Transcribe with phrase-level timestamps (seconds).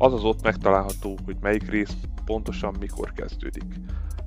[0.00, 3.64] azaz ott megtalálható, hogy melyik rész pontosan mikor kezdődik.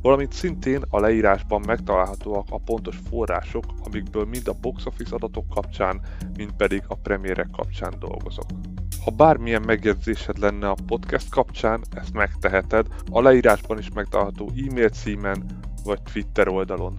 [0.02, 6.02] Valamint szintén a leírásban megtalálhatóak a pontos források, amikből mind a box office adatok kapcsán,
[6.38, 8.46] mind pedig a premierek kapcsán dolgozok.
[9.04, 15.46] Ha bármilyen megjegyzésed lenne a podcast kapcsán, ezt megteheted a leírásban is megtalálható e-mail címen
[15.84, 16.96] vagy Twitter oldalon.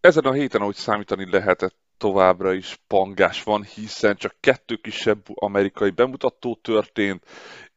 [0.00, 5.90] Ezen a héten, ahogy számítani lehetett, továbbra is pangás van, hiszen csak kettő kisebb amerikai
[5.90, 7.24] bemutató történt,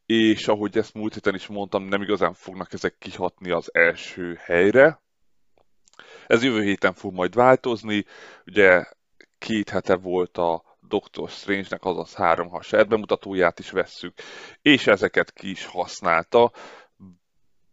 [0.06, 5.02] és ahogy ezt múlt héten is mondtam, nem igazán fognak ezek kihatni az első helyre.
[6.28, 8.06] Ez jövő héten fog majd változni,
[8.46, 8.86] ugye
[9.38, 14.14] két hete volt a Doctor Strange-nek, azaz három ha bemutatóját is vesszük,
[14.62, 16.52] és ezeket ki is használta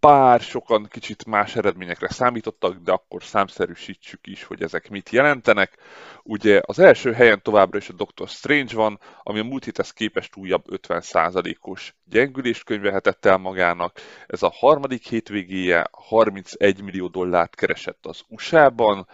[0.06, 5.76] bár sokan kicsit más eredményekre számítottak, de akkor számszerűsítsük is, hogy ezek mit jelentenek.
[6.22, 10.36] Ugye az első helyen továbbra is a Doctor Strange van, ami a múlt héthez képest
[10.36, 14.00] újabb 50%-os gyengülést könyvehetett el magának.
[14.26, 19.08] Ez a harmadik hétvégéje 31 millió dollárt keresett az USA-ban,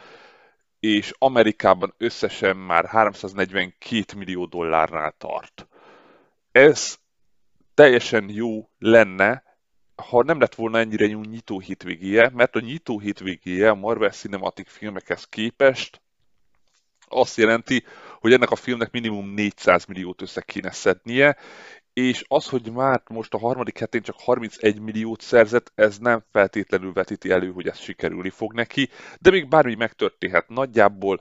[0.80, 5.68] és Amerikában összesen már 342 millió dollárnál tart.
[6.50, 6.96] Ez
[7.74, 9.52] teljesen jó lenne,
[10.03, 14.70] ha nem lett volna ennyire jó nyitó hétvégéje, mert a nyitó hétvégéje a Marvel Cinematic
[14.70, 16.00] filmekhez képest
[17.12, 17.84] azt jelenti,
[18.20, 21.36] hogy ennek a filmnek minimum 400 milliót össze kéne szednie,
[21.92, 26.93] és az, hogy már most a harmadik hetén csak 31 milliót szerzett, ez nem feltétlenül
[26.93, 28.88] vetíti elő, hogy ez sikerülni fog neki,
[29.21, 30.49] de még bármi megtörténhet.
[30.49, 31.21] Nagyjából,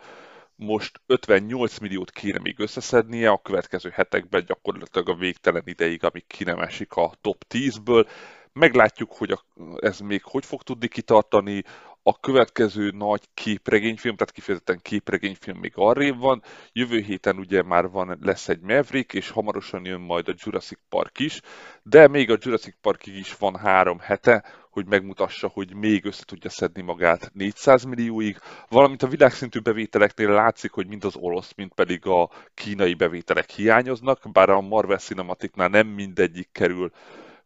[0.55, 6.43] most 58 milliót kéne még összeszednie, a következő hetekben gyakorlatilag a végtelen ideig, amíg ki
[6.43, 8.07] nem esik a top 10-ből,
[8.53, 9.43] Meglátjuk, hogy a,
[9.79, 11.63] ez még hogy fog tudni kitartani.
[12.03, 16.43] A következő nagy képregényfilm, tehát kifejezetten képregényfilm még arrébb van.
[16.71, 21.19] Jövő héten ugye már van, lesz egy Maverick, és hamarosan jön majd a Jurassic Park
[21.19, 21.41] is,
[21.83, 26.49] de még a Jurassic Parkig is van három hete, hogy megmutassa, hogy még össze tudja
[26.49, 28.37] szedni magát 400 millióig,
[28.69, 34.31] valamint a világszintű bevételeknél látszik, hogy mind az orosz, mind pedig a kínai bevételek hiányoznak,
[34.31, 36.91] bár a Marvel Cinematicnál nem mindegyik kerül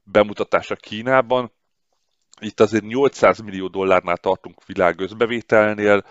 [0.06, 1.52] bemutatása Kínában.
[2.40, 6.06] Itt azért 800 millió dollárnál tartunk világ összbevételnél,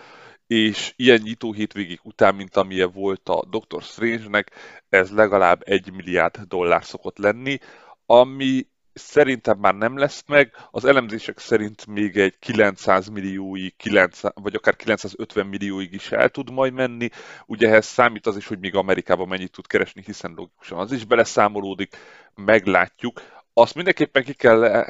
[0.47, 4.51] és ilyen nyitó hétvégig után, mint amilyen volt a Doctor Strange-nek,
[4.89, 7.57] ez legalább 1 milliárd dollár szokott lenni,
[8.05, 14.55] ami szerintem már nem lesz meg, az elemzések szerint még egy 900 millióig, 900, vagy
[14.55, 17.09] akár 950 millióig is el tud majd menni.
[17.45, 21.05] Ugye ehhez számít az is, hogy még Amerikában mennyit tud keresni, hiszen logikusan az is
[21.05, 21.97] beleszámolódik,
[22.35, 23.21] meglátjuk
[23.57, 24.87] azt mindenképpen ki kell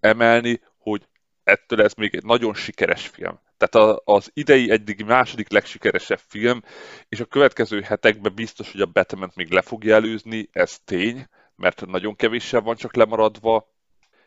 [0.00, 1.08] emelni, hogy
[1.44, 3.40] ettől ez még egy nagyon sikeres film.
[3.56, 6.62] Tehát az idei eddig második legsikeresebb film,
[7.08, 11.26] és a következő hetekben biztos, hogy a batman még le fogja előzni, ez tény,
[11.56, 13.72] mert nagyon kevéssel van csak lemaradva,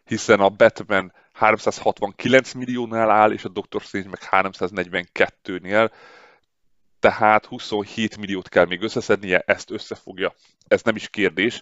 [0.05, 5.91] hiszen a Batman 369 milliónál áll, és a Doctor Strange meg 342-nél,
[6.99, 10.33] tehát 27 milliót kell még összeszednie, ezt összefogja.
[10.67, 11.61] Ez nem is kérdés.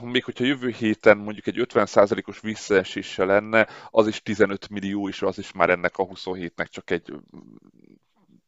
[0.00, 5.38] Még hogyha jövő héten mondjuk egy 50%-os visszaesése lenne, az is 15 millió, és az
[5.38, 7.12] is már ennek a 27-nek csak egy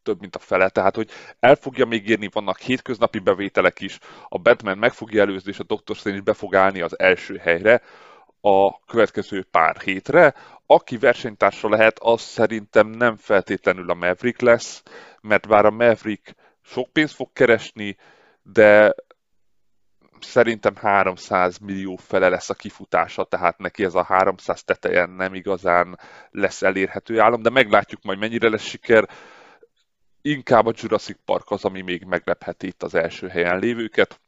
[0.03, 0.69] több, mint a fele.
[0.69, 5.51] Tehát, hogy el fogja még érni, vannak hétköznapi bevételek is, a Batman meg fogja előzni,
[5.51, 7.81] és a Doctor Strange be fog állni az első helyre
[8.41, 10.33] a következő pár hétre.
[10.65, 14.83] Aki versenytársa lehet, az szerintem nem feltétlenül a Maverick lesz,
[15.21, 17.97] mert bár a Maverick sok pénzt fog keresni,
[18.43, 18.95] de
[20.23, 25.99] szerintem 300 millió fele lesz a kifutása, tehát neki ez a 300 tetejen nem igazán
[26.31, 29.09] lesz elérhető állam, de meglátjuk majd mennyire lesz siker.
[30.21, 34.19] Inkább a Jurassic Park az, ami még meglepheti itt az első helyen lévőket,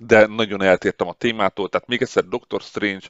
[0.00, 3.06] de nagyon eltértem a témától, tehát még egyszer Doctor Strange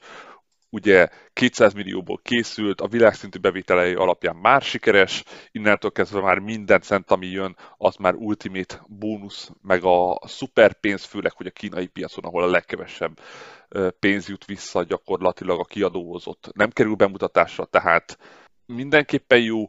[0.71, 7.11] ugye 200 millióból készült, a világszintű bevételei alapján már sikeres, innentől kezdve már minden cent,
[7.11, 12.25] ami jön, az már ultimate bónusz, meg a szuper pénz, főleg, hogy a kínai piacon,
[12.25, 13.21] ahol a legkevesebb
[13.99, 16.51] pénz jut vissza gyakorlatilag a kiadóhozott.
[16.55, 18.19] Nem kerül bemutatásra, tehát
[18.67, 19.69] mindenképpen jó.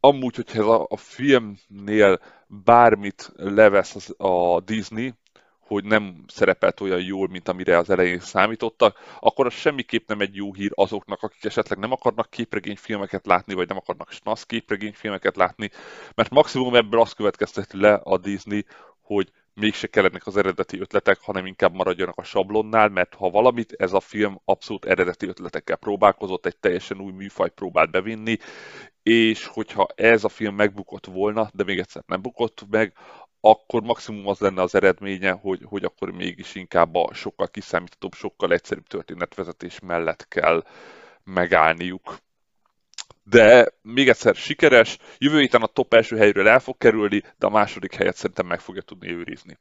[0.00, 5.14] Amúgy, hogyha a, a filmnél bármit levesz az, a Disney,
[5.70, 10.34] hogy nem szerepelt olyan jól, mint amire az elején számítottak, akkor az semmiképp nem egy
[10.34, 15.70] jó hír azoknak, akik esetleg nem akarnak képregényfilmeket látni, vagy nem akarnak snasz képregényfilmeket látni,
[16.14, 18.64] mert maximum ebből azt következteti le a Disney,
[19.00, 23.92] hogy mégse kellenek az eredeti ötletek, hanem inkább maradjanak a sablonnál, mert ha valamit, ez
[23.92, 28.36] a film abszolút eredeti ötletekkel próbálkozott, egy teljesen új műfajt próbált bevinni,
[29.02, 32.92] és hogyha ez a film megbukott volna, de még egyszer nem bukott meg,
[33.40, 38.52] akkor maximum az lenne az eredménye, hogy, hogy akkor mégis inkább a sokkal kiszámíthatóbb, sokkal
[38.52, 40.64] egyszerűbb történetvezetés mellett kell
[41.24, 42.16] megállniuk.
[43.24, 47.50] De még egyszer sikeres, jövő héten a top első helyről el fog kerülni, de a
[47.50, 49.58] második helyet szerintem meg fogja tudni őrizni.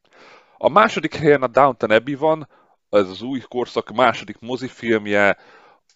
[0.58, 2.48] A második helyen a Downton Abbey van,
[2.90, 5.38] ez az új korszak második mozifilmje,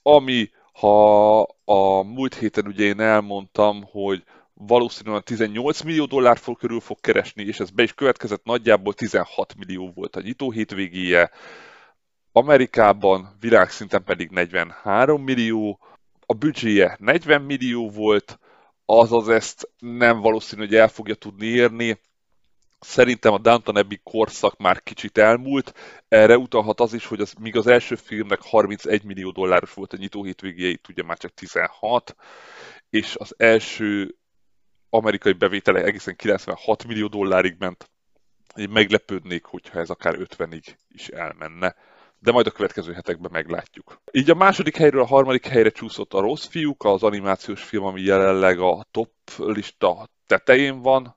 [0.01, 4.23] ami ha a múlt héten ugye én elmondtam, hogy
[4.53, 9.91] valószínűleg 18 millió dollár körül fog keresni, és ez be is következett, nagyjából 16 millió
[9.95, 11.31] volt a nyitó hétvégéje,
[12.35, 15.79] Amerikában világszinten pedig 43 millió,
[16.25, 18.39] a büdzséje 40 millió volt,
[18.85, 21.99] azaz ezt nem valószínű, hogy el fogja tudni érni.
[22.79, 25.73] Szerintem a Downton Abbey korszak már kicsit elmúlt.
[26.07, 29.97] Erre utalhat az is, hogy az, míg az első filmnek 31 millió dolláros volt a
[29.97, 32.15] nyitó hétvégéje, itt ugye már csak 16,
[32.89, 34.15] és az első
[34.93, 37.89] amerikai bevétele egészen 96 millió dollárig ment.
[38.55, 41.75] Én meglepődnék, hogyha ez akár 50-ig is elmenne
[42.23, 44.01] de majd a következő hetekben meglátjuk.
[44.11, 48.01] Így a második helyről a harmadik helyre csúszott a Rossz fiúk, az animációs film, ami
[48.01, 51.15] jelenleg a top lista tetején van.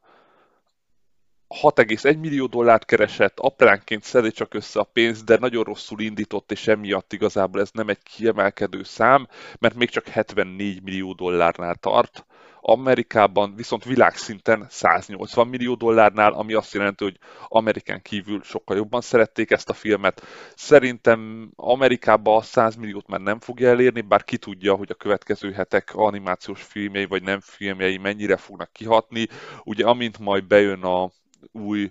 [1.49, 6.67] 6,1 millió dollárt keresett, apránként szedi csak össze a pénzt, de nagyon rosszul indított, és
[6.67, 9.29] emiatt igazából ez nem egy kiemelkedő szám,
[9.59, 12.27] mert még csak 74 millió dollárnál tart.
[12.69, 17.19] Amerikában viszont világszinten 180 millió dollárnál, ami azt jelenti, hogy
[17.49, 20.23] Amerikán kívül sokkal jobban szerették ezt a filmet.
[20.55, 25.53] Szerintem Amerikában a 100 milliót már nem fogja elérni, bár ki tudja, hogy a következő
[25.53, 29.27] hetek animációs filmjei vagy nem filmjei mennyire fognak kihatni.
[29.65, 31.11] Ugye amint majd bejön a
[31.53, 31.91] új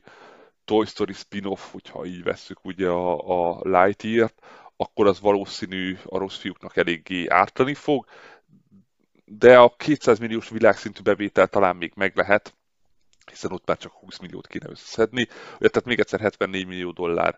[0.65, 4.35] Toy Story spin-off, hogyha így vesszük ugye a, a Lightyear-t,
[4.77, 8.05] akkor az valószínű a rossz fiúknak eléggé ártani fog,
[9.25, 12.55] de a 200 milliós világszintű bevétel talán még meg lehet,
[13.25, 15.25] hiszen ott már csak 20 milliót kéne összeszedni,
[15.57, 17.37] tehát még egyszer 74 millió dollár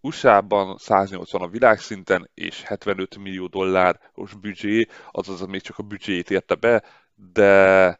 [0.00, 6.54] USA-ban 180 a világszinten, és 75 millió dolláros büdzsé, azaz még csak a büdzséjét érte
[6.54, 6.82] be,
[7.14, 7.98] de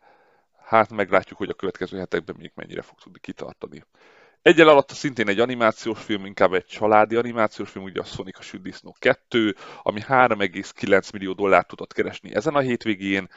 [0.64, 3.84] hát meglátjuk, hogy a következő hetekben még mennyire fog tudni kitartani.
[4.42, 8.42] Egyel alatt szintén egy animációs film, inkább egy családi animációs film, ugye a Sonic a
[8.42, 13.28] Süddisznó 2, ami 3,9 millió dollárt tudott keresni ezen a hétvégén,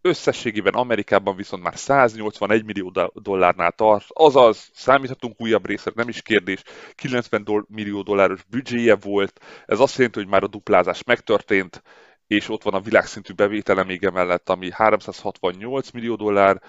[0.00, 6.62] összességében Amerikában viszont már 181 millió dollárnál tart, azaz számíthatunk újabb részre, nem is kérdés,
[6.94, 11.82] 90 do- millió dolláros büdzséje volt, ez azt jelenti, hogy már a duplázás megtörtént,
[12.26, 14.10] és ott van a világszintű bevétele még
[14.44, 16.62] ami 368 millió dollár,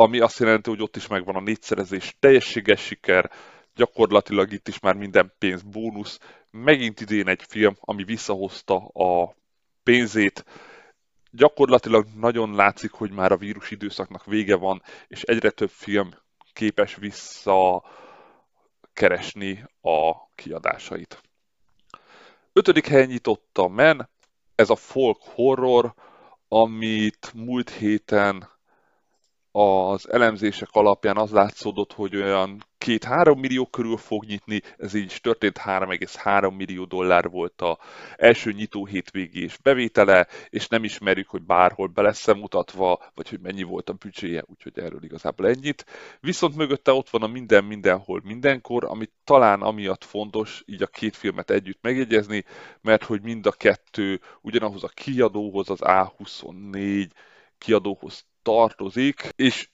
[0.00, 3.30] ami azt jelenti, hogy ott is megvan a négyszerezés, teljességes siker,
[3.74, 6.18] gyakorlatilag itt is már minden pénz bónusz.
[6.50, 9.34] Megint idén egy film, ami visszahozta a
[9.82, 10.44] pénzét,
[11.30, 16.10] gyakorlatilag nagyon látszik, hogy már a vírus időszaknak vége van, és egyre több film
[16.52, 17.84] képes vissza
[18.92, 21.22] keresni a kiadásait.
[22.52, 24.08] Ötödik helyen nyitotta Men,
[24.54, 25.94] ez a folk horror,
[26.48, 28.56] amit múlt héten
[29.58, 35.20] az elemzések alapján az látszódott, hogy olyan 2-3 millió körül fog nyitni, ez így is
[35.20, 37.78] történt, 3,3 millió dollár volt a
[38.16, 43.62] első nyitó hétvégés bevétele, és nem ismerjük, hogy bárhol be lesz mutatva, vagy hogy mennyi
[43.62, 45.84] volt a büdzséje, úgyhogy erről igazából ennyit.
[46.20, 51.16] Viszont mögötte ott van a minden, mindenhol, mindenkor, ami talán amiatt fontos, így a két
[51.16, 52.44] filmet együtt megjegyezni,
[52.80, 57.08] mert hogy mind a kettő ugyanahoz a kiadóhoz, az A24
[57.58, 59.68] kiadóhoz tartozik, és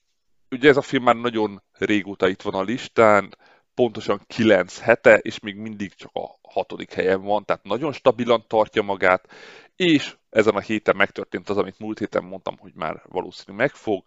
[0.50, 3.36] ugye ez a film már nagyon régóta itt van a listán,
[3.74, 8.82] pontosan 9 hete, és még mindig csak a hatodik helyen van, tehát nagyon stabilan tartja
[8.82, 9.28] magát,
[9.76, 14.02] és ezen a héten megtörtént az, amit múlt héten mondtam, hogy már valószínű megfog,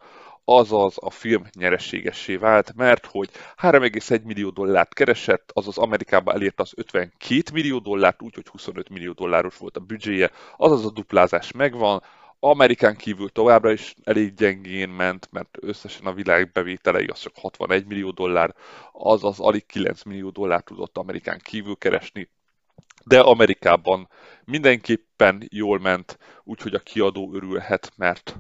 [0.45, 3.29] azaz a film nyereségessé vált, mert hogy
[3.61, 9.57] 3,1 millió dollárt keresett, azaz Amerikában elérte az 52 millió dollárt, úgyhogy 25 millió dolláros
[9.57, 12.03] volt a büdzséje, azaz a duplázás megvan,
[12.39, 17.85] Amerikán kívül továbbra is elég gyengén ment, mert összesen a világ bevételei az csak 61
[17.85, 18.55] millió dollár,
[18.91, 22.29] azaz alig 9 millió dollár tudott Amerikán kívül keresni,
[23.05, 24.09] de Amerikában
[24.45, 28.37] mindenképpen jól ment, úgyhogy a kiadó örülhet, mert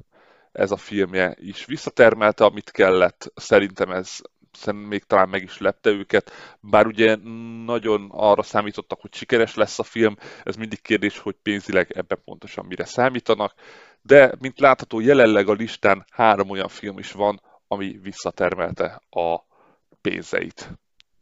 [0.51, 3.31] ez a filmje is visszatermelte, amit kellett.
[3.35, 4.19] Szerintem ez
[4.51, 7.15] szerintem még talán meg is lepte őket, bár ugye
[7.65, 12.65] nagyon arra számítottak, hogy sikeres lesz a film, ez mindig kérdés, hogy pénzileg ebben pontosan
[12.65, 13.53] mire számítanak,
[14.07, 19.39] de mint látható jelenleg a listán három olyan film is van, ami visszatermelte a
[20.01, 20.71] pénzeit.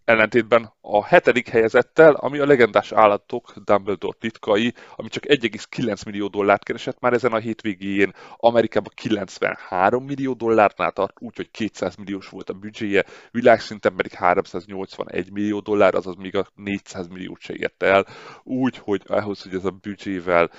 [0.04, 6.64] Ellentétben a hetedik helyezettel, ami a legendás állatok Dumbledore titkai, ami csak 1,9 millió dollárt
[6.64, 12.54] keresett már ezen a hétvégén, Amerikában 93 millió dollárnál tart, úgyhogy 200 milliós volt a
[12.54, 18.06] büdzséje, világszinten pedig 381 millió dollár, azaz még a 400 milliót se ért el,
[18.44, 20.50] úgyhogy ahhoz, hogy ez a büdzsével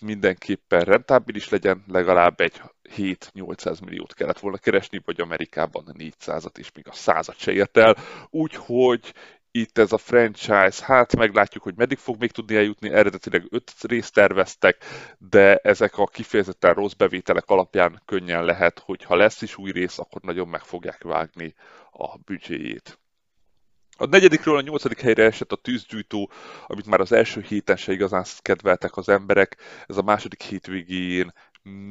[0.00, 2.62] mindenképpen rentábilis legyen, legalább egy
[2.96, 7.96] 7-800 milliót kellett volna keresni, vagy Amerikában 400-at, és még a 100-at se ért el.
[8.30, 9.14] Úgyhogy
[9.50, 14.14] itt ez a franchise, hát meglátjuk, hogy meddig fog még tudni eljutni, eredetileg 5 részt
[14.14, 14.84] terveztek,
[15.18, 19.98] de ezek a kifejezetten rossz bevételek alapján könnyen lehet, hogy ha lesz is új rész,
[19.98, 21.54] akkor nagyon meg fogják vágni
[21.90, 22.98] a büdzséjét.
[23.96, 26.30] A negyedikről a nyolcadik helyre esett a tűzgyújtó,
[26.66, 29.56] amit már az első héten se igazán kedveltek az emberek.
[29.86, 31.32] Ez a második hétvégén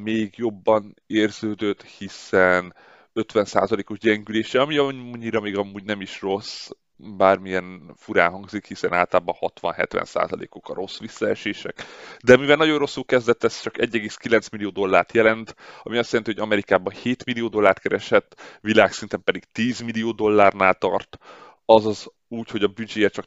[0.02, 2.74] még jobban érződött, hiszen
[3.14, 10.68] 50%-os gyengülése, ami annyira még amúgy nem is rossz, bármilyen furán hangzik, hiszen általában 60-70%-ok
[10.68, 11.84] a rossz visszaesések.
[12.24, 16.42] De mivel nagyon rosszul kezdett, ez csak 1,9 millió dollárt jelent, ami azt jelenti, hogy
[16.42, 21.18] Amerikában 7 millió dollárt keresett, világszinten pedig 10 millió dollárnál tart,
[21.64, 23.26] azaz úgy, hogy a büdzséje csak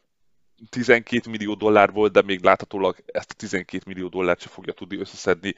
[0.70, 4.98] 12 millió dollár volt, de még láthatólag ezt a 12 millió dollárt se fogja tudni
[4.98, 5.56] összeszedni,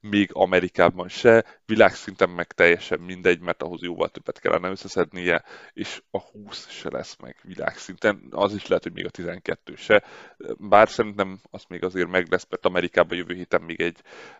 [0.00, 6.20] még Amerikában se, világszinten meg teljesen mindegy, mert ahhoz jóval többet kellene összeszednie, és a
[6.20, 10.04] 20 se lesz meg világszinten, az is lehet, hogy még a 12 se,
[10.58, 13.98] bár szerintem az még azért meg lesz, mert Amerikában jövő héten még egy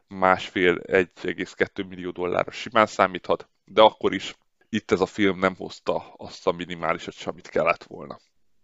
[0.08, 4.34] másfél, 1,2 millió dollárra simán számíthat, de akkor is
[4.70, 8.18] itt ez a film nem hozta azt a minimálisat sem, amit kellett volna.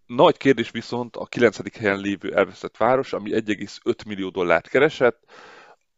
[0.07, 1.77] Nagy kérdés viszont a 9.
[1.79, 5.25] helyen lévő elveszett város, ami 1,5 millió dollárt keresett,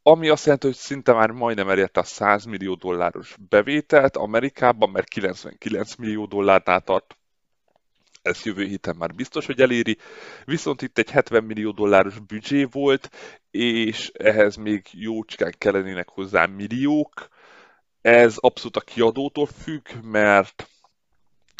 [0.02, 5.08] ami azt jelenti, hogy szinte már majdnem elérte a 100 millió dolláros bevételt Amerikában, mert
[5.08, 7.16] 99 millió dollárnál tart.
[8.22, 9.96] Ez jövő héten már biztos, hogy eléri.
[10.44, 13.10] Viszont itt egy 70 millió dolláros büdzsé volt,
[13.50, 17.28] és ehhez még jócskán kellenének hozzá milliók.
[18.00, 20.68] Ez abszolút a kiadótól függ, mert,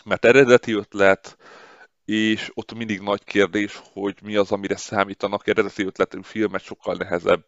[0.04, 1.37] mert eredeti ötlet,
[2.09, 5.47] és ott mindig nagy kérdés, hogy mi az, amire számítanak.
[5.47, 7.45] Eredeti ötletű filmet sokkal nehezebb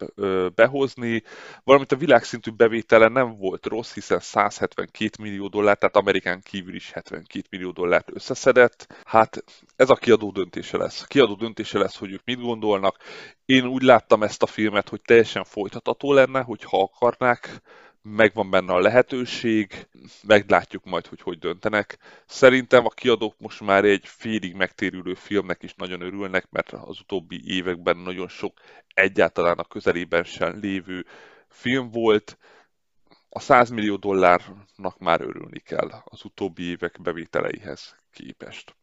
[0.55, 1.23] behozni.
[1.65, 6.91] Valamint a világszintű bevétele nem volt rossz, hiszen 172 millió dollár, tehát Amerikán kívül is
[6.93, 9.03] 72 millió dollárt összeszedett.
[9.05, 9.45] Hát
[9.77, 11.03] ez a kiadó döntése lesz.
[11.03, 12.97] A kiadó döntése lesz, hogy ők mit gondolnak.
[13.45, 17.63] Én úgy láttam ezt a filmet, hogy teljesen folytatható lenne, hogyha akarnák
[18.03, 19.89] megvan benne a lehetőség,
[20.23, 21.99] meglátjuk majd, hogy hogy döntenek.
[22.27, 27.41] Szerintem a kiadók most már egy félig megtérülő filmnek is nagyon örülnek, mert az utóbbi
[27.45, 28.61] években nagyon sok
[28.95, 31.07] egyáltalán a közelében sem lévő
[31.49, 32.39] film volt.
[33.29, 38.75] A 100 millió dollárnak már örülni kell az utóbbi évek bevételeihez képest.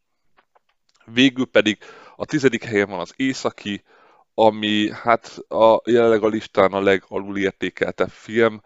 [1.05, 1.77] Végül pedig
[2.15, 3.83] a tizedik helyen van az Északi,
[4.33, 8.61] ami hát a, jelenleg a listán a legalul értékeltebb film,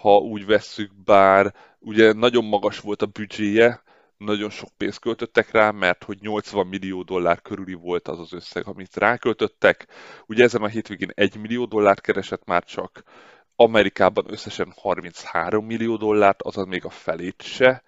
[0.00, 3.82] ha úgy vesszük, bár ugye nagyon magas volt a büdzséje,
[4.16, 8.66] nagyon sok pénzt költöttek rá, mert hogy 80 millió dollár körüli volt az az összeg,
[8.66, 9.86] amit ráköltöttek.
[10.26, 13.02] Ugye ezen a hétvégén 1 millió dollárt keresett már csak,
[13.56, 17.82] Amerikában összesen 33 millió dollárt, azaz még a felét se,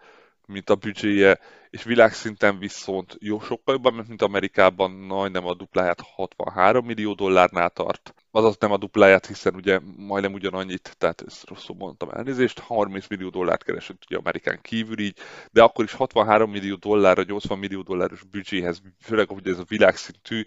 [0.47, 1.38] mint a büdzséje,
[1.71, 8.15] és világszinten viszont jó sokkal jobban, mint Amerikában, majdnem a dupláját 63 millió dollárnál tart.
[8.38, 13.28] Azaz nem a dupláját, hiszen ugye majdnem ugyanannyit, tehát ezt rosszul mondtam elnézést, 30 millió
[13.28, 15.16] dollárt keresett ugye Amerikán kívül így,
[15.50, 20.45] de akkor is 63 millió dollárra, 80 millió dolláros büdzséhez, főleg hogy ez a világszintű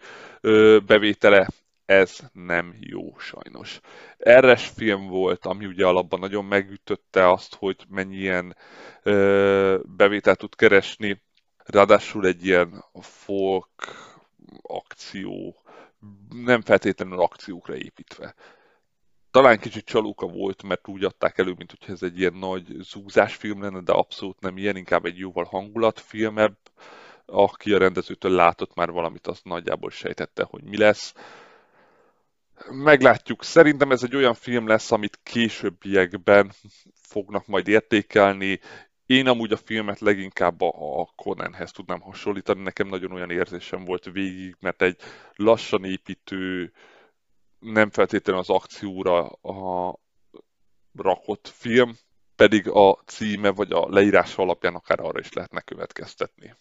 [0.86, 1.48] bevétele,
[1.86, 3.79] ez nem jó sajnos.
[4.17, 8.57] Erres film volt, ami ugye alapban nagyon megütötte azt, hogy mennyien
[9.03, 11.21] ö, bevételt tud keresni,
[11.65, 13.95] ráadásul egy ilyen folk
[14.62, 15.55] akció,
[16.29, 18.36] nem feltétlenül akciókra építve.
[19.31, 23.36] Talán kicsit csalóka volt, mert úgy adták elő, mint hogyha ez egy ilyen nagy zúzás
[23.36, 26.58] film lenne, de abszolút nem ilyen, inkább egy jóval hangulatfilmebb.
[27.25, 31.13] Aki a rendezőtől látott már valamit, azt nagyjából sejtette, hogy mi lesz
[32.70, 33.43] meglátjuk.
[33.43, 36.51] Szerintem ez egy olyan film lesz, amit későbbiekben
[36.93, 38.60] fognak majd értékelni.
[39.12, 42.62] Én amúgy a filmet leginkább a Conanhez tudnám hasonlítani.
[42.62, 44.98] Nekem nagyon olyan érzésem volt végig, mert egy
[45.36, 46.74] lassan építő,
[47.60, 49.96] nem feltétlenül az akcióra a
[50.96, 51.98] rakott film,
[52.36, 56.56] pedig a címe vagy a leírás alapján akár arra is lehetne következtetni.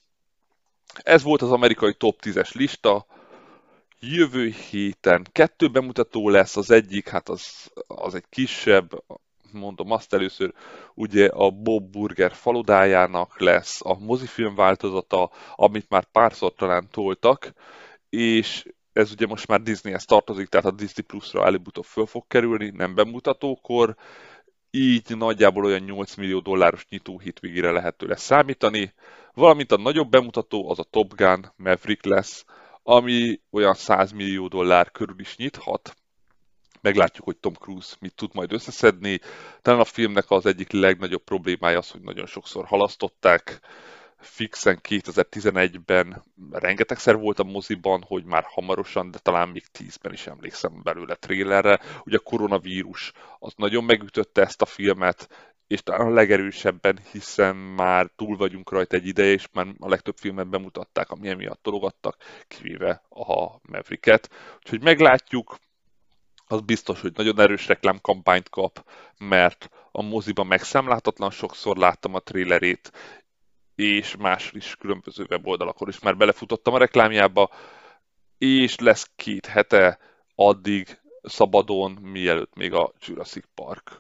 [1.02, 3.07] Ez volt az amerikai top 10-es lista.
[4.00, 8.90] Jövő héten kettő bemutató lesz, az egyik, hát az, az egy kisebb,
[9.52, 10.52] mondom azt először,
[10.95, 17.52] ugye a Bob Burger faludájának lesz a mozifilm változata, amit már párszor talán toltak,
[18.09, 22.71] és ez ugye most már Disneyhez tartozik, tehát a Disney Plus-ra előbb-utóbb föl fog kerülni,
[22.75, 23.97] nem bemutatókor,
[24.71, 28.92] így nagyjából olyan 8 millió dolláros nyitó hitvégére lehet tőle számítani,
[29.35, 32.45] valamint a nagyobb bemutató az a Top Gun Maverick lesz,
[32.83, 36.00] ami olyan 100 millió dollár körül is nyithat.
[36.80, 39.20] Meglátjuk, hogy Tom Cruise mit tud majd összeszedni.
[39.62, 43.60] Talán a filmnek az egyik legnagyobb problémája az, hogy nagyon sokszor halasztották,
[44.20, 50.82] fixen 2011-ben rengetegszer volt a moziban, hogy már hamarosan, de talán még 10-ben is emlékszem
[50.82, 51.80] belőle trélerre.
[52.04, 55.28] Ugye a koronavírus az nagyon megütötte ezt a filmet,
[55.66, 60.16] és talán a legerősebben, hiszen már túl vagyunk rajta egy ideje, és már a legtöbb
[60.16, 62.16] filmet bemutatták, ami emiatt tologattak,
[62.49, 64.30] kivéve a Mavericket.
[64.56, 65.58] Úgyhogy meglátjuk,
[66.52, 68.85] az biztos, hogy nagyon erős reklámkampányt kap,
[69.19, 72.92] mert a moziban megszámláltatlan sokszor láttam a trélerét,
[73.75, 77.50] és más is különböző weboldalakon is már belefutottam a reklámjába,
[78.38, 79.99] és lesz két hete
[80.35, 83.99] addig szabadon, mielőtt még a Jurassic Park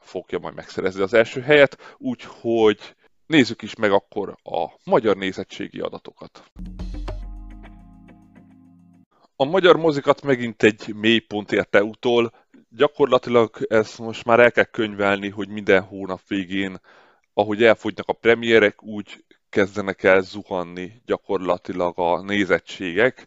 [0.00, 2.94] fogja majd megszerezni az első helyet, úgyhogy
[3.26, 6.50] nézzük is meg akkor a magyar nézettségi adatokat.
[9.40, 12.32] A magyar mozikat megint egy mélypont érte utol.
[12.70, 16.80] Gyakorlatilag ezt most már el kell könyvelni, hogy minden hónap végén
[17.34, 23.26] ahogy elfogynak a premierek, úgy kezdenek el zuhanni gyakorlatilag a nézettségek,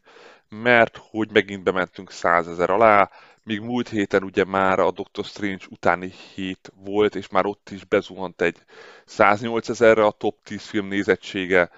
[0.50, 3.10] mert hogy megint bementünk százezer alá,
[3.44, 7.86] míg múlt héten ugye már a Doctor Strange utáni hét volt, és már ott is
[7.86, 8.58] bezuhant egy
[9.06, 11.70] 108 ezerre a top 10 film nézettsége,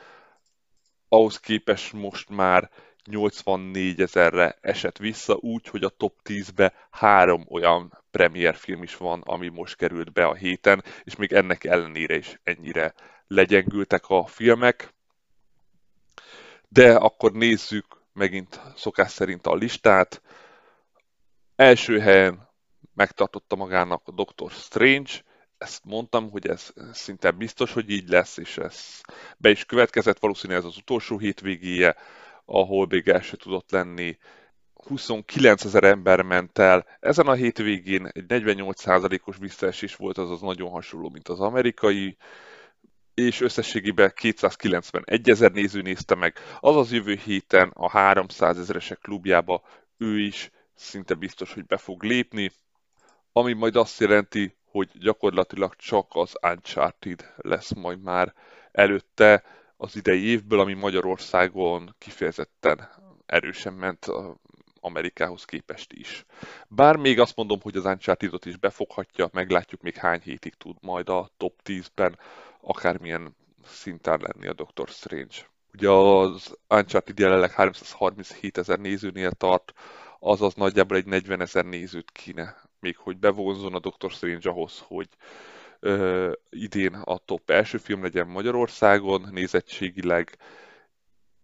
[1.08, 2.70] ahhoz képest most már
[3.04, 9.22] 84 ezerre esett vissza, úgy, hogy a top 10-be három olyan premier film is van,
[9.22, 12.94] ami most került be a héten, és még ennek ellenére is ennyire
[13.28, 14.94] legyengültek a filmek.
[16.68, 20.22] De akkor nézzük megint szokás szerint a listát.
[21.56, 22.50] Első helyen
[22.94, 25.12] megtartotta magának a Doctor Strange,
[25.64, 29.02] ezt mondtam, hogy ez szinte biztos, hogy így lesz, és ez
[29.38, 31.96] be is következett, valószínűleg ez az utolsó hétvégéje,
[32.46, 34.18] ahol még el se tudott lenni
[34.74, 36.86] 29 ezer ember ment el.
[37.00, 42.18] Ezen a hétvégén egy 48%-os visszaesés volt, azaz nagyon hasonló, mint az amerikai,
[43.14, 46.38] és összességében 291 ezer néző nézte meg.
[46.60, 49.62] Azaz jövő héten a 300 ezeresek klubjába
[49.98, 52.52] ő is szinte biztos, hogy be fog lépni,
[53.32, 58.34] ami majd azt jelenti, hogy gyakorlatilag csak az Uncharted lesz majd már
[58.72, 59.44] előtte
[59.84, 62.90] az idei évből, ami Magyarországon kifejezetten
[63.26, 64.06] erősen ment
[64.80, 66.26] Amerikához képest is.
[66.68, 71.10] Bár még azt mondom, hogy az uncharted is befoghatja, meglátjuk még hány hétig tud majd
[71.10, 72.20] a top 10-ben
[72.62, 75.36] akármilyen szinten lenni a Doctor Strange.
[75.74, 79.74] Ugye az Uncharted jelenleg 337 ezer nézőnél tart,
[80.20, 85.08] azaz nagyjából egy 40 ezer nézőt kéne még hogy bevonzon a Doctor Strange ahhoz, hogy
[85.84, 90.38] ö, idén a top első film legyen Magyarországon nézettségileg,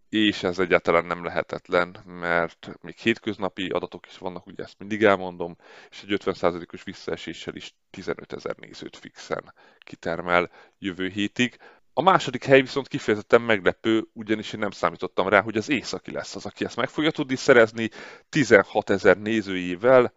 [0.08, 5.56] és ez egyáltalán nem lehetetlen, mert még hétköznapi adatok is vannak, ugye ezt mindig elmondom,
[5.90, 11.56] és egy 50%-os visszaeséssel is 15 ezer nézőt fixen kitermel jövő hétig.
[11.92, 16.34] A második hely viszont kifejezetten meglepő, ugyanis én nem számítottam rá, hogy az északi lesz
[16.34, 17.90] az, aki ezt meg fogja tudni szerezni
[18.28, 20.12] 16 ezer nézőjével,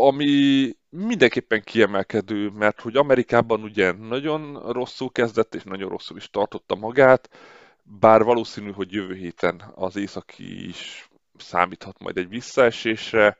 [0.00, 6.74] ami mindenképpen kiemelkedő, mert hogy Amerikában ugye nagyon rosszul kezdett, és nagyon rosszul is tartotta
[6.74, 7.28] magát,
[7.82, 13.38] bár valószínű, hogy jövő héten az északi is számíthat majd egy visszaesésre.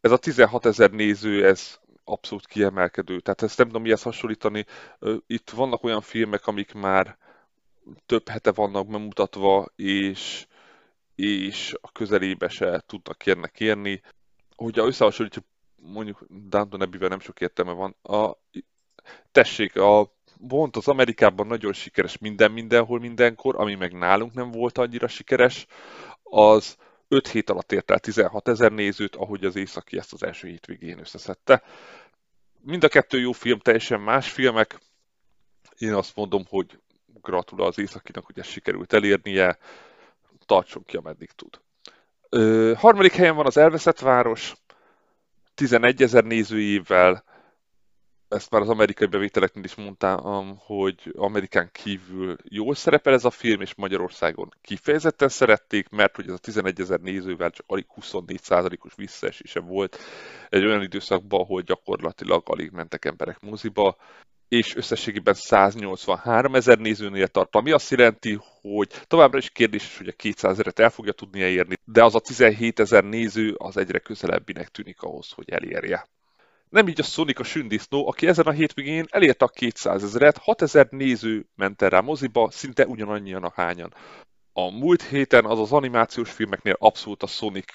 [0.00, 3.20] Ez a 16 ezer néző, ez abszolút kiemelkedő.
[3.20, 4.64] Tehát ezt nem tudom mihez hasonlítani.
[5.26, 7.18] Itt vannak olyan filmek, amik már
[8.06, 10.46] több hete vannak bemutatva, és,
[11.14, 14.02] és a közelébe se tudnak kérnek érni.
[14.56, 15.44] Hogyha összehasonlítjuk,
[15.86, 17.96] mondjuk Downton Abbey-vel nem sok értelme van.
[18.02, 18.32] A,
[19.32, 24.78] tessék, a Bond az Amerikában nagyon sikeres minden mindenhol mindenkor, ami meg nálunk nem volt
[24.78, 25.66] annyira sikeres,
[26.22, 26.76] az
[27.08, 30.98] 5 hét alatt ért el 16 ezer nézőt, ahogy az északi ezt az első hétvégén
[30.98, 31.62] összeszedte.
[32.60, 34.80] Mind a kettő jó film, teljesen más filmek.
[35.78, 36.78] Én azt mondom, hogy
[37.22, 39.58] gratulál az északinak, hogy ezt sikerült elérnie,
[40.46, 41.60] tartson ki, ameddig tud.
[42.28, 44.54] Ö, harmadik helyen van az Elveszett Város,
[45.56, 47.24] 11 ezer nézőjével,
[48.28, 53.60] ezt már az amerikai bevételeknél is mondtam, hogy Amerikán kívül jól szerepel ez a film,
[53.60, 59.60] és Magyarországon kifejezetten szerették, mert hogy ez a 11 ezer nézővel csak alig 24%-os visszaesése
[59.60, 59.98] volt
[60.48, 63.96] egy olyan időszakban, hogy gyakorlatilag alig mentek emberek moziba,
[64.48, 70.12] és összességében 183 ezer nézőnél tart, ami azt jelenti, hogy továbbra is kérdéses, hogy a
[70.12, 74.68] 200 ezeret el fogja tudni érni, de az a 17 ezer néző az egyre közelebbinek
[74.68, 76.08] tűnik ahhoz, hogy elérje.
[76.68, 80.62] Nem így a Sonic a sündisznó, aki ezen a hétvégén elérte a 200 ezeret, 6
[80.62, 83.94] ezer néző ment el rá moziba, szinte ugyanannyian a hányan.
[84.52, 87.72] A múlt héten az az animációs filmeknél abszolút a Sonic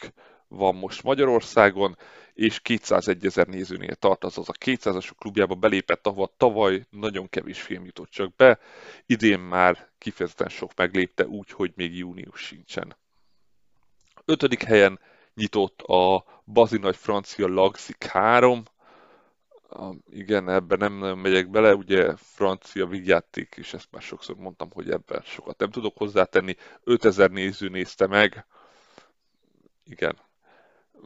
[0.51, 1.97] van most Magyarországon,
[2.33, 7.85] és 201 ezer nézőnél tart, azaz a 200-asok klubjába belépett, ahova tavaly nagyon kevés film
[7.85, 8.59] jutott csak be,
[9.05, 12.97] idén már kifejezetten sok meglépte, úgy, hogy még június sincsen.
[14.25, 14.99] Ötödik helyen
[15.33, 18.63] nyitott a Bazi Nagy Francia Lagzik 3,
[20.09, 24.91] igen, ebben nem nagyon megyek bele, ugye francia vígjáték, és ezt már sokszor mondtam, hogy
[24.91, 26.55] ebben sokat nem tudok hozzátenni.
[26.83, 28.45] 5000 néző nézte meg,
[29.83, 30.17] igen.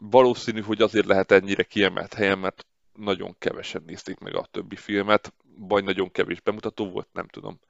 [0.00, 5.34] Valószínű, hogy azért lehet ennyire kiemelt helyen, mert nagyon kevesen nézték meg a többi filmet,
[5.58, 7.60] vagy nagyon kevés bemutató volt, nem tudom.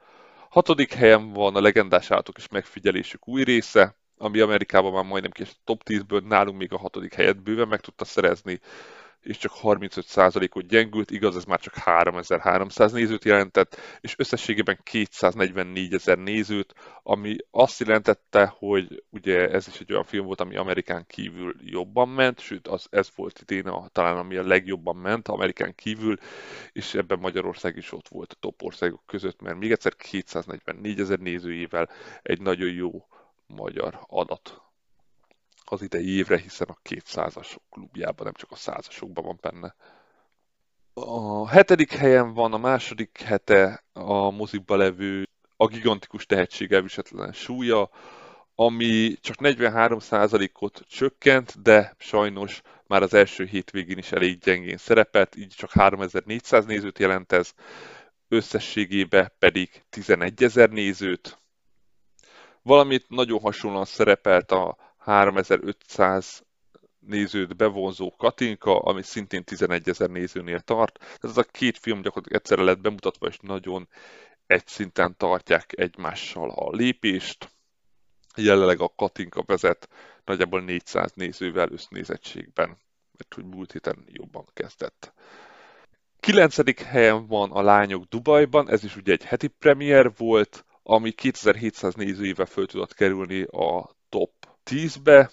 [0.51, 5.51] Hatodik helyen van a legendás állatok és megfigyelésük új része, ami Amerikában már majdnem a
[5.65, 8.61] top 10-ből, nálunk még a hatodik helyet bőven meg tudta szerezni
[9.27, 16.19] és csak 35%-ot gyengült, igaz, ez már csak 3300 nézőt jelentett, és összességében 244 ezer
[16.19, 21.55] nézőt, ami azt jelentette, hogy ugye ez is egy olyan film volt, ami Amerikán kívül
[21.65, 26.17] jobban ment, sőt, az, ez volt idén a, talán ami a legjobban ment Amerikán kívül,
[26.73, 31.19] és ebben Magyarország is ott volt a top országok között, mert még egyszer 244 ezer
[31.19, 31.89] nézőjével
[32.23, 33.07] egy nagyon jó
[33.47, 34.66] magyar adat
[35.71, 39.75] az idei évre, hiszen a 200-asok klubjában, nem csak a százasokban van benne.
[40.95, 47.91] A hetedik helyen van a második hete a mozikba levő a gigantikus tehetség elviselhetetlen súlya,
[48.55, 55.55] ami csak 43%-ot csökkent, de sajnos már az első hétvégén is elég gyengén szerepelt, így
[55.57, 57.53] csak 3400 nézőt jelent ez,
[58.29, 61.39] összességében pedig 11 ezer nézőt.
[62.63, 66.45] Valamit nagyon hasonlóan szerepelt a 3500
[66.99, 71.19] nézőt bevonzó Katinka, ami szintén 11 ezer nézőnél tart.
[71.21, 73.89] Ez a két film gyakorlatilag egyszerre lett bemutatva, és nagyon
[74.47, 77.51] egy szinten tartják egymással a lépést.
[78.37, 79.89] Jelenleg a Katinka vezet
[80.25, 82.69] nagyjából 400 nézővel össznézettségben,
[83.19, 85.13] mert hogy múlt héten jobban kezdett.
[86.21, 91.95] Kilencedik helyen van a Lányok Dubajban, ez is ugye egy heti premier volt, ami 2700
[91.95, 95.31] nézőjével föl tudott kerülni a top 10-be,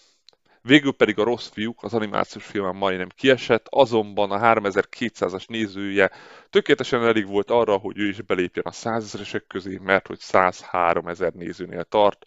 [0.61, 6.11] végül pedig a rossz fiúk az animációs filmen majdnem kiesett, azonban a 3200-as nézője
[6.49, 11.07] tökéletesen elég volt arra, hogy ő is belépjen a 100 ezeresek közé, mert hogy 103
[11.07, 12.25] ezer nézőnél tart.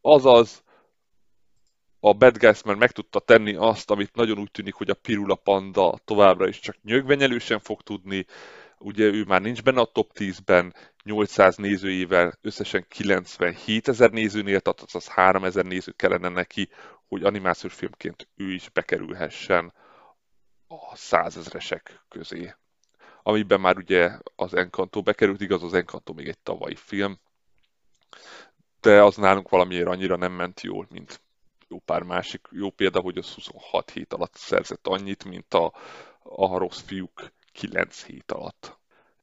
[0.00, 0.62] Azaz
[2.00, 5.34] a Bad Guys már meg tudta tenni azt, amit nagyon úgy tűnik, hogy a Pirula
[5.34, 8.26] Panda továbbra is csak nyögvenyelősen fog tudni,
[8.82, 14.84] ugye ő már nincs benne a top 10-ben, 800 nézőjével összesen 97 ezer nézőnél, tehát
[14.92, 16.68] az 3 ezer néző kellene neki,
[17.08, 19.72] hogy animációs filmként ő is bekerülhessen
[20.66, 22.54] a százezresek közé.
[23.22, 27.18] Amiben már ugye az Encanto bekerült, igaz, az Encanto még egy tavalyi film,
[28.80, 31.20] de az nálunk valamiért annyira nem ment jól, mint
[31.68, 32.48] jó pár másik.
[32.50, 35.72] Jó példa, hogy az 26 hét alatt szerzett annyit, mint a,
[36.22, 38.78] a rossz fiúk 9 hét alatt.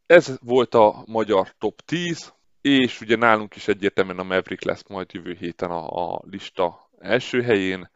[0.06, 5.14] Ez volt a magyar top 10, és ugye nálunk is egyértelműen a Maverick lesz majd
[5.14, 7.90] jövő héten a, a lista első helyén,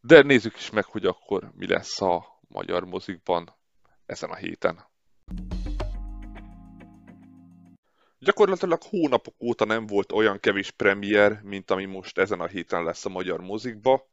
[0.00, 3.54] de nézzük is meg, hogy akkor mi lesz a magyar mozikban
[4.06, 4.88] ezen a héten.
[8.18, 13.04] Gyakorlatilag hónapok óta nem volt olyan kevés premier, mint ami most ezen a héten lesz
[13.04, 14.08] a magyar mozikba.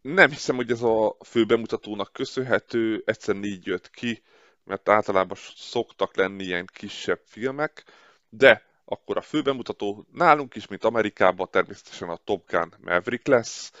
[0.00, 4.22] Nem hiszem, hogy ez a fő bemutatónak köszönhető, egyszerűen így jött ki,
[4.68, 7.84] mert általában szoktak lenni ilyen kisebb filmek,
[8.28, 13.72] de akkor a főbemutató nálunk is, mint Amerikában természetesen a Top Gun Maverick lesz,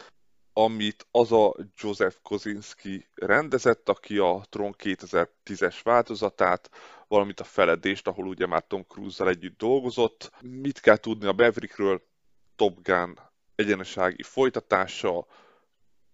[0.52, 6.70] amit az a Joseph Kosinski rendezett, aki a Tron 2010-es változatát,
[7.08, 10.30] valamint a feledést, ahol ugye már Tom Cruise-zal együtt dolgozott.
[10.40, 12.02] Mit kell tudni a Maverickről?
[12.56, 13.18] Top Gun
[13.54, 15.26] egyenesági folytatása,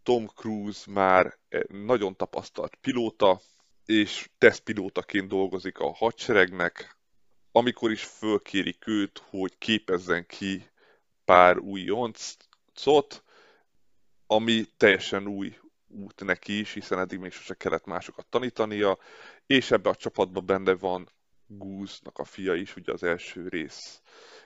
[0.02, 3.40] Tom Cruise már nagyon tapasztalt pilóta,
[3.86, 6.96] és tesztpilótaként dolgozik a hadseregnek,
[7.52, 10.70] amikor is fölkérik őt, hogy képezzen ki
[11.24, 13.24] pár új joncot,
[14.26, 18.98] ami teljesen új út neki is, hiszen eddig még sose kellett másokat tanítania,
[19.46, 21.08] és ebbe a csapatban benne van
[21.46, 24.02] Goose-nak a fia is, ugye az első rész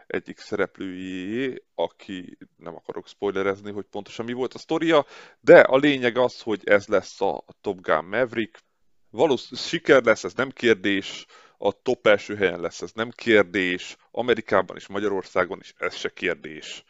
[0.07, 5.07] egyik szereplőjé, aki nem akarok spoilerezni, hogy pontosan mi volt a sztoria,
[5.41, 8.67] de a lényeg az, hogy ez lesz a Top Gun Maverick.
[9.11, 11.27] Valószínűleg siker lesz, ez nem kérdés,
[11.59, 16.85] a top első helyen lesz, ez nem kérdés, Amerikában és Magyarországon is ez se kérdés.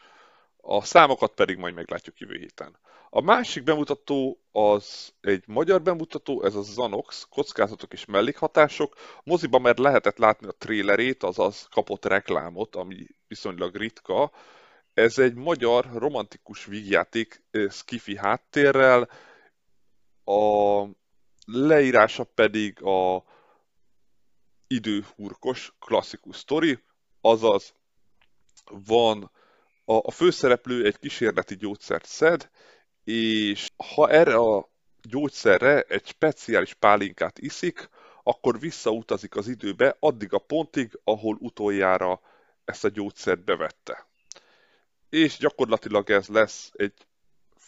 [0.57, 2.77] A számokat pedig majd meglátjuk jövő héten.
[3.09, 8.95] A másik bemutató az egy magyar bemutató, ez a Zanox, kockázatok és mellékhatások.
[9.23, 14.31] Moziban már lehetett látni a trélerét, azaz kapott reklámot, ami viszonylag ritka.
[14.93, 19.09] Ez egy magyar romantikus vígjáték skifi háttérrel,
[20.23, 20.83] a
[21.51, 23.23] leírása pedig a
[24.67, 26.79] időhurkos klasszikus sztori,
[27.21, 27.73] azaz
[28.85, 29.31] van
[29.85, 32.49] a, a főszereplő egy kísérleti gyógyszert szed,
[33.03, 34.69] és ha erre a
[35.01, 37.89] gyógyszerre egy speciális pálinkát iszik,
[38.23, 42.21] akkor visszautazik az időbe addig a pontig, ahol utoljára
[42.65, 44.07] ezt a gyógyszert bevette.
[45.09, 46.93] És gyakorlatilag ez lesz egy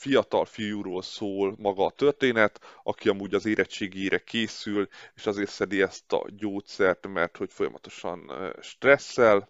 [0.02, 6.14] fiatal fiúról szól maga a történet, aki amúgy az érettségére készül, és azért szedi ezt
[6.14, 9.50] a gyógyszert, mert hogy folyamatosan stresszel,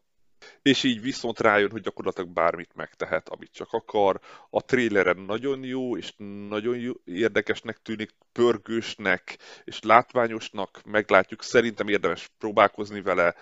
[0.61, 4.19] és így viszont rájön, hogy gyakorlatilag bármit megtehet, amit csak akar.
[4.49, 6.13] A tréleren nagyon jó, és
[6.49, 13.35] nagyon jó, érdekesnek tűnik, pörgősnek, és látványosnak, meglátjuk, szerintem érdemes próbálkozni vele.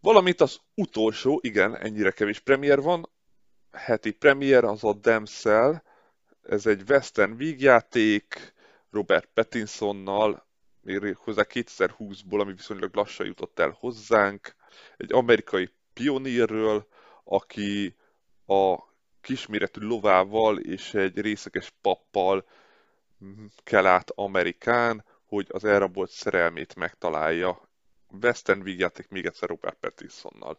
[0.00, 3.10] Valamint az utolsó, igen, ennyire kevés premier van,
[3.72, 5.82] heti premier, az a Damsel,
[6.48, 8.54] ez egy western vígjáték,
[8.90, 10.46] Robert Pattinsonnal,
[10.80, 14.54] még hozzá 2020-ból, ami viszonylag lassan jutott el hozzánk.
[14.96, 16.86] Egy amerikai pionírről,
[17.24, 17.96] aki
[18.46, 18.76] a
[19.20, 22.46] kisméretű lovával és egy részeges pappal
[23.64, 27.65] kell át Amerikán, hogy az elrabolt szerelmét megtalálja.
[28.22, 30.58] Western vígjáték még egyszer Robert Pattinsonnal.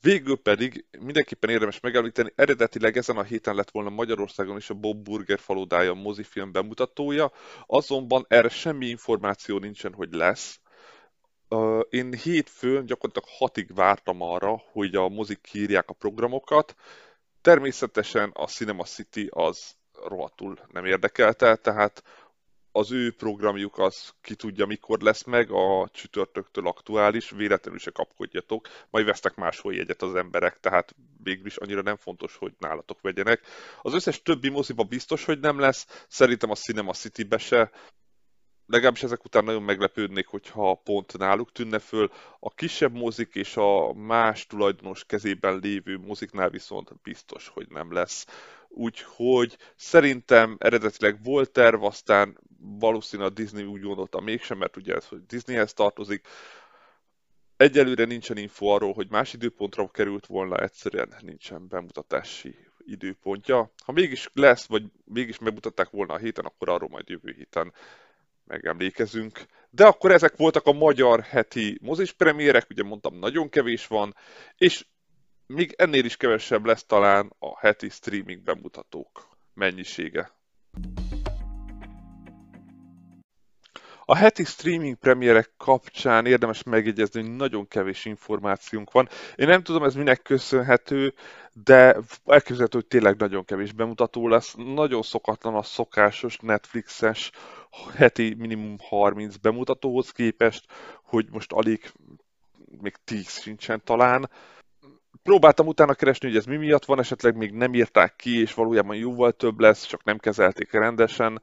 [0.00, 5.02] Végül pedig mindenképpen érdemes megemlíteni, eredetileg ezen a héten lett volna Magyarországon is a Bob
[5.02, 7.32] Burger falodája mozifilm bemutatója,
[7.66, 10.60] azonban erre semmi információ nincsen, hogy lesz.
[11.88, 16.74] Én hétfőn gyakorlatilag hatig vártam arra, hogy a mozik kírják a programokat.
[17.40, 22.02] Természetesen a Cinema City az rohadtul nem érdekelte, tehát
[22.76, 28.68] az ő programjuk az ki tudja mikor lesz meg, a csütörtöktől aktuális, véletlenül se kapkodjatok,
[28.90, 33.40] majd vesztek máshol jegyet az emberek, tehát végül is annyira nem fontos, hogy nálatok vegyenek.
[33.82, 37.70] Az összes többi moziba biztos, hogy nem lesz, szerintem a Cinema City-be se,
[38.66, 42.10] legalábbis ezek után nagyon meglepődnék, hogyha pont náluk tűnne föl.
[42.38, 48.26] A kisebb mozik és a más tulajdonos kezében lévő moziknál viszont biztos, hogy nem lesz.
[48.68, 55.06] Úgyhogy szerintem eredetileg volt terv, aztán valószínűleg a Disney úgy gondolta mégsem, mert ugye ez,
[55.06, 56.26] hogy Disneyhez tartozik.
[57.56, 63.72] Egyelőre nincsen info arról, hogy más időpontra került volna, egyszerűen nincsen bemutatási időpontja.
[63.84, 67.72] Ha mégis lesz, vagy mégis megmutatták volna a héten, akkor arról majd jövő héten
[68.44, 69.46] megemlékezünk.
[69.70, 74.14] De akkor ezek voltak a magyar heti mozis premierek, ugye mondtam, nagyon kevés van,
[74.56, 74.86] és
[75.46, 80.32] még ennél is kevesebb lesz talán a heti streaming bemutatók mennyisége.
[84.06, 89.08] A heti streaming premierek kapcsán érdemes megjegyezni, hogy nagyon kevés információnk van.
[89.36, 91.14] Én nem tudom, ez minek köszönhető,
[91.52, 94.54] de elképzelhető, hogy tényleg nagyon kevés bemutató lesz.
[94.56, 97.30] Nagyon szokatlan a szokásos Netflixes
[97.96, 100.64] heti minimum 30 bemutatóhoz képest,
[101.02, 101.92] hogy most alig
[102.80, 104.30] még 10 sincsen talán.
[105.22, 108.96] Próbáltam utána keresni, hogy ez mi miatt van, esetleg még nem írták ki, és valójában
[108.96, 111.42] jóval több lesz, csak nem kezelték rendesen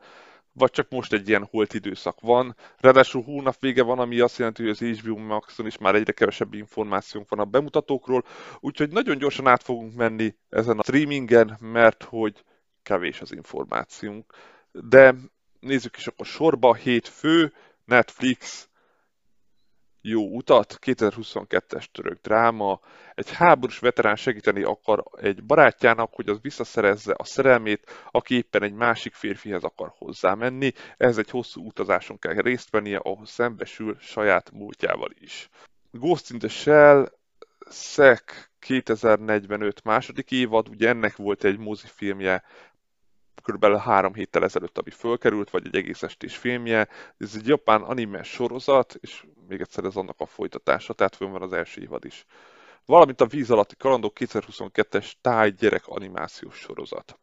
[0.53, 2.55] vagy csak most egy ilyen holt időszak van.
[2.77, 6.53] Ráadásul hónap vége van, ami azt jelenti, hogy az HBO Maxon is már egyre kevesebb
[6.53, 8.23] információnk van a bemutatókról,
[8.59, 12.43] úgyhogy nagyon gyorsan át fogunk menni ezen a streamingen, mert hogy
[12.83, 14.33] kevés az információnk.
[14.71, 15.15] De
[15.59, 17.53] nézzük is akkor sorba, hétfő,
[17.85, 18.69] Netflix,
[20.01, 22.79] jó utat, 2022-es török dráma,
[23.15, 28.73] egy háborús veterán segíteni akar egy barátjának, hogy az visszaszerezze a szerelmét, aki éppen egy
[28.73, 35.09] másik férfihez akar hozzámenni, ez egy hosszú utazáson kell részt vennie, ahol szembesül saját múltjával
[35.19, 35.49] is.
[35.91, 37.11] Ghost in the Shell,
[37.69, 42.43] Szek 2045 második évad, ugye ennek volt egy mozifilmje
[43.43, 46.87] körülbelül három héttel ezelőtt, ami fölkerült, vagy egy egész estés filmje.
[47.17, 51.41] Ez egy japán anime sorozat, és még egyszer ez annak a folytatása, tehát fönn van
[51.41, 52.25] az első évad is.
[52.85, 57.19] Valamint a Víz alatti kalandok 2022-es táj gyerek animációs sorozat.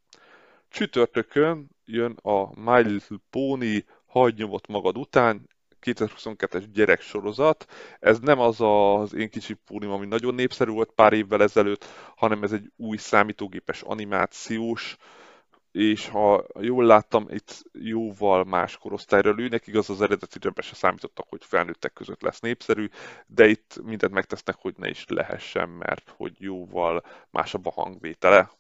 [0.69, 5.49] Csütörtökön jön a My Little Pony Hagy nyomott magad után,
[5.83, 7.67] 2022-es gyereksorozat.
[8.01, 11.85] Ez nem az az én kicsi pónim, ami nagyon népszerű volt pár évvel ezelőtt,
[12.17, 14.97] hanem ez egy új számítógépes animációs
[15.79, 21.45] és ha jól láttam, itt jóval más korosztályra lőnek, igaz az eredetire se számítottak, hogy
[21.45, 22.89] felnőttek között lesz népszerű,
[23.27, 28.51] de itt mindent megtesznek, hogy ne is lehessen, mert hogy jóval másabb a hangvétele.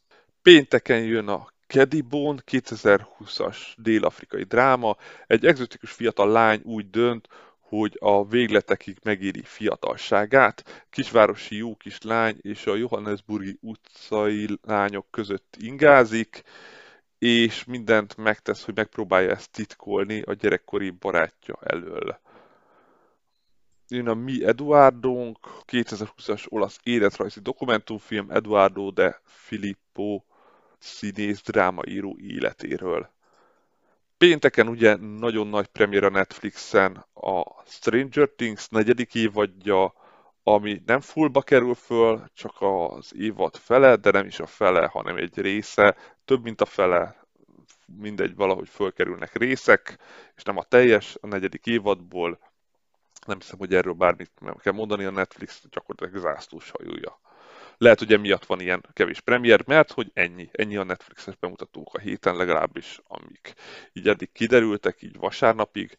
[0.42, 4.96] Pénteken jön a Kedibon 2020-as dél-afrikai dráma.
[5.26, 7.28] Egy egzotikus fiatal lány úgy dönt,
[7.60, 10.86] hogy a végletekig megéri fiatalságát.
[10.90, 16.44] Kisvárosi jó kis lány és a Johannesburgi utcai lányok között ingázik,
[17.18, 22.20] és mindent megtesz, hogy megpróbálja ezt titkolni a gyerekkori barátja elől.
[23.88, 30.22] Jön a Mi Eduardónk, 2020-as olasz életrajzi dokumentumfilm Eduardo de Filippo
[30.78, 33.10] színész drámaíró életéről.
[34.18, 39.94] Pénteken ugye nagyon nagy premier a Netflixen a Stranger Things negyedik évadja,
[40.52, 45.16] ami nem fullba kerül föl, csak az évad fele, de nem is a fele, hanem
[45.16, 47.26] egy része, több mint a fele,
[47.86, 49.98] mindegy, valahogy fölkerülnek részek,
[50.36, 52.38] és nem a teljes, a negyedik évadból.
[53.26, 57.20] Nem hiszem, hogy erről bármit nem kell mondani, a Netflix gyakorlatilag zászlós hajója.
[57.78, 61.98] Lehet, hogy emiatt van ilyen kevés premier, mert hogy ennyi, ennyi a Netflixes bemutatók a
[61.98, 63.54] héten legalábbis, amik
[63.92, 65.96] így eddig kiderültek, így vasárnapig.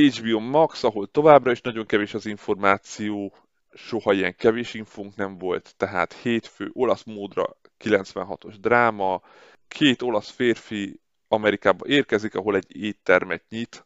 [0.00, 3.32] HBO Max, ahol továbbra is nagyon kevés az információ,
[3.74, 9.22] soha ilyen kevés infónk nem volt, tehát hétfő olasz módra 96-os dráma,
[9.68, 13.84] két olasz férfi Amerikába érkezik, ahol egy éttermet nyit,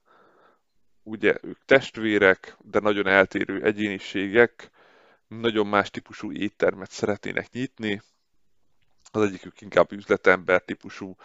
[1.02, 4.70] ugye ők testvérek, de nagyon eltérő egyéniségek,
[5.28, 8.02] nagyon más típusú éttermet szeretnének nyitni.
[9.10, 11.16] Az egyikük inkább üzletember típusú,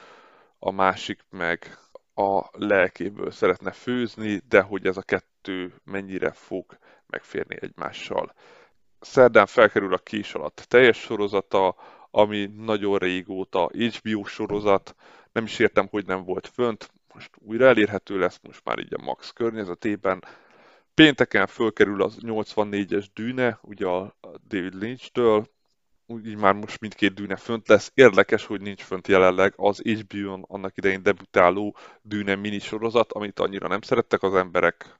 [0.59, 1.77] a másik meg
[2.15, 8.34] a lelkéből szeretne főzni, de hogy ez a kettő mennyire fog megférni egymással.
[8.99, 11.75] Szerdán felkerül a kés alatt teljes sorozata,
[12.12, 14.95] ami nagyon régóta HBO sorozat,
[15.32, 19.04] nem is értem, hogy nem volt fönt, most újra elérhető lesz, most már így a
[19.04, 20.23] Max környezetében.
[20.93, 24.15] Pénteken fölkerül az 84-es dűne, ugye a
[24.47, 25.47] David Lynch-től,
[26.07, 27.91] úgy már most mindkét dűne fönt lesz.
[27.93, 33.81] Érdekes, hogy nincs fönt jelenleg az HBO-n annak idején debütáló dűne minisorozat, amit annyira nem
[33.81, 34.99] szerettek az emberek.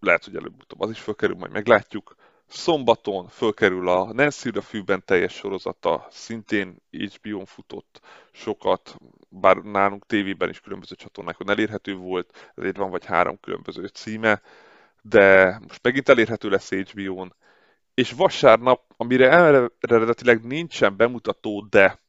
[0.00, 2.14] Lehet, hogy előbb-utóbb az is fölkerül, majd meglátjuk.
[2.46, 8.00] Szombaton fölkerül a Nancy a fűben teljes sorozata, szintén HBO-n futott
[8.32, 8.96] sokat,
[9.28, 14.42] bár nálunk tévében is különböző csatornákon elérhető volt, ezért van vagy három különböző címe,
[15.02, 17.34] de most megint elérhető lesz HBO-n.
[18.00, 19.30] És vasárnap, amire
[19.80, 22.00] eredetileg nincsen bemutató, de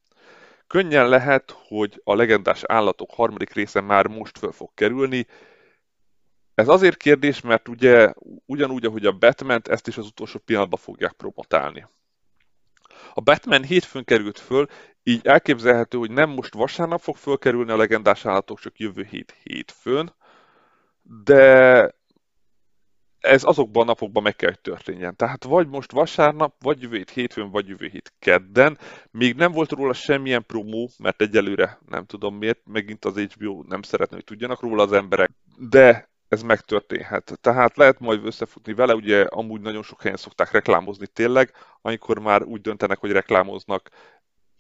[0.67, 5.27] könnyen lehet, hogy a legendás állatok harmadik része már most föl fog kerülni,
[6.56, 8.13] ez azért kérdés, mert ugye
[8.45, 11.88] ugyanúgy, ahogy a batman ezt is az utolsó pillanatban fogják promotálni.
[13.13, 14.67] A Batman hétfőn került föl,
[15.04, 20.15] így elképzelhető, hogy nem most vasárnap fog fölkerülni a legendás állatok, csak jövő hét hétfőn,
[21.01, 22.00] de
[23.21, 25.15] ez azokban a napokban meg kell, hogy történjen.
[25.15, 28.77] Tehát vagy most vasárnap, vagy jövő hét hétfőn, vagy jövő hét kedden.
[29.12, 33.81] Még nem volt róla semmilyen promó, mert egyelőre nem tudom miért, megint az HBO nem
[33.81, 35.31] szeretne, hogy tudjanak róla az emberek,
[35.69, 37.38] de ez megtörténhet.
[37.41, 42.43] Tehát lehet majd összefutni vele, ugye amúgy nagyon sok helyen szokták reklámozni tényleg, amikor már
[42.43, 43.89] úgy döntenek, hogy reklámoznak,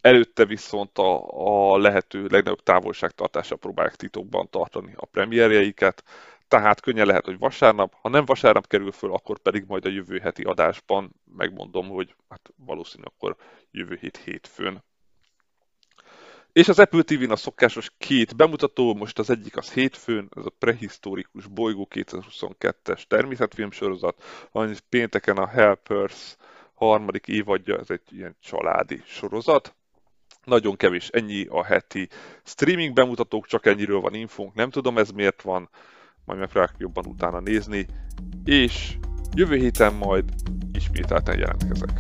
[0.01, 1.27] előtte viszont a,
[1.73, 6.03] a lehető legnagyobb távolságtartásra próbálják titokban tartani a premierjeiket,
[6.51, 10.19] tehát könnyen lehet, hogy vasárnap, ha nem vasárnap kerül föl, akkor pedig majd a jövő
[10.19, 13.35] heti adásban megmondom, hogy hát valószínű akkor
[13.71, 14.83] jövő hét hétfőn
[16.53, 20.53] és az Apple TV-n a szokásos két bemutató, most az egyik az hétfőn, ez a
[20.59, 26.35] prehisztórikus bolygó 2022-es természetfilm sorozat, amit pénteken a Helpers
[26.73, 29.75] harmadik évadja, ez egy ilyen családi sorozat.
[30.43, 32.09] Nagyon kevés, ennyi a heti
[32.43, 35.69] streaming bemutatók, csak ennyiről van infónk, nem tudom ez miért van,
[36.25, 37.85] majd megpróbálok jobban utána nézni,
[38.43, 38.97] és
[39.35, 40.23] jövő héten majd
[40.71, 41.99] ismételten jelentkezek.